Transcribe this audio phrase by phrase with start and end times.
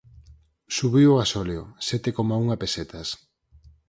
[0.75, 3.07] Subiu o gasóleo, sete coma unha pesetas.